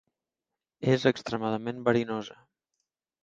És 0.93 1.05
extremadament 1.11 1.83
verinosa. 1.89 2.39